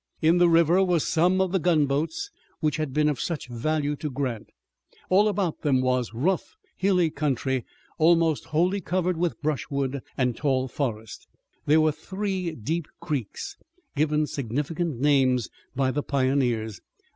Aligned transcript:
In 0.19 0.39
the 0.39 0.49
river 0.49 0.83
were 0.83 0.99
some 0.99 1.39
of 1.39 1.51
the 1.51 1.59
gunboats 1.59 2.31
which 2.59 2.77
had 2.77 2.91
been 2.91 3.07
of 3.07 3.21
such 3.21 3.47
value 3.47 3.95
to 3.97 4.09
Grant. 4.09 4.49
All 5.11 5.27
about 5.27 5.61
them 5.61 5.79
was 5.79 6.11
rough, 6.11 6.55
hilly 6.75 7.11
country, 7.11 7.65
almost 7.99 8.45
wholly 8.45 8.81
covered 8.81 9.15
with 9.15 9.39
brushwood 9.43 10.01
and 10.17 10.35
tall 10.35 10.67
forest. 10.67 11.27
There 11.67 11.81
were 11.81 11.91
three 11.91 12.49
deep 12.53 12.87
creeks, 12.99 13.57
given 13.95 14.25
significant 14.25 14.99
names 14.99 15.49
by 15.75 15.91
the 15.91 16.01
pioneers. 16.01 16.81